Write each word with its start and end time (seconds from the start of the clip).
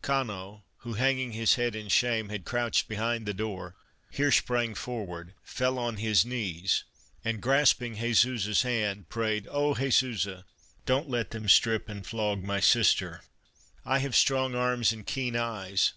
Cano, 0.00 0.64
who, 0.78 0.94
hanging 0.94 1.32
his 1.32 1.56
head 1.56 1.76
in 1.76 1.88
shame, 1.90 2.30
had 2.30 2.46
crouched 2.46 2.88
behind 2.88 3.26
the 3.26 3.34
door, 3.34 3.76
here 4.10 4.32
sprang 4.32 4.74
forward, 4.74 5.34
fell 5.42 5.78
on 5.78 5.98
his 5.98 6.24
knees 6.24 6.84
and 7.22 7.42
grasping 7.42 7.96
Jesusa's 7.96 8.44
Christmas 8.44 8.46
Under 8.46 8.54
Three 8.54 8.54
Hags 8.54 8.62
hand, 9.00 9.08
prayed: 9.10 9.48
"Oh! 9.50 9.74
Jesusa, 9.74 10.44
don't 10.86 11.10
let 11.10 11.32
them 11.32 11.46
strip 11.46 11.90
and 11.90 12.06
flog: 12.06 12.42
my 12.42 12.60
sister. 12.60 13.20
I 13.84 13.98
have 13.98 14.16
strong 14.16 14.54
arms 14.54 14.92
and 14.92 15.04
keen 15.06 15.36
eyes. 15.36 15.92